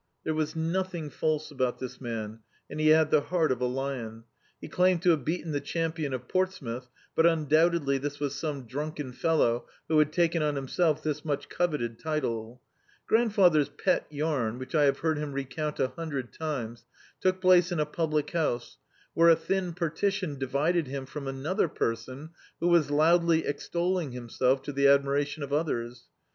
[0.23, 2.39] There was noth ing false about this man,
[2.71, 4.23] and he had the heart of a Hon.
[4.59, 9.13] He claimed to have beaten the champion of Portsmouth, but undoubtedly this was some drunken
[9.13, 12.63] fellow who had taken on himself this much coveted title.
[13.05, 16.83] Grandfather's pet yam, which I have heard him recount a hundred times,
[17.19, 18.79] took place in a public house,
[19.13, 24.63] where a thin partition divided him from another person who was loudly extolling him self
[24.63, 26.05] to the adbiiration of others.